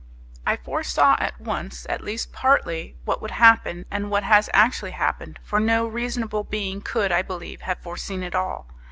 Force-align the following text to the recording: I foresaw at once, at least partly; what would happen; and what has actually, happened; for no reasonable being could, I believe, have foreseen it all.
I 0.47 0.57
foresaw 0.57 1.15
at 1.19 1.39
once, 1.39 1.85
at 1.87 2.03
least 2.03 2.33
partly; 2.33 2.95
what 3.05 3.21
would 3.21 3.29
happen; 3.29 3.85
and 3.91 4.09
what 4.09 4.23
has 4.23 4.49
actually, 4.51 4.93
happened; 4.97 5.37
for 5.43 5.59
no 5.59 5.85
reasonable 5.87 6.43
being 6.43 6.81
could, 6.81 7.11
I 7.11 7.21
believe, 7.21 7.61
have 7.61 7.83
foreseen 7.83 8.23
it 8.23 8.33
all. 8.33 8.65